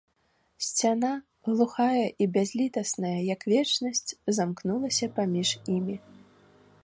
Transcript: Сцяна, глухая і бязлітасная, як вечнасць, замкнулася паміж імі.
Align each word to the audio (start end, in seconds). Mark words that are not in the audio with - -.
Сцяна, 0.67 1.11
глухая 1.49 2.07
і 2.25 2.29
бязлітасная, 2.37 3.13
як 3.35 3.41
вечнасць, 3.53 4.11
замкнулася 4.37 5.05
паміж 5.19 5.49
імі. 5.77 5.95